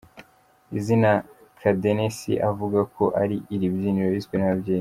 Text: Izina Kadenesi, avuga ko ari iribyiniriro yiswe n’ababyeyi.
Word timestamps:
Izina 0.77 1.11
Kadenesi, 1.59 2.33
avuga 2.49 2.79
ko 2.95 3.03
ari 3.21 3.35
iribyiniriro 3.55 4.09
yiswe 4.15 4.35
n’ababyeyi. 4.37 4.79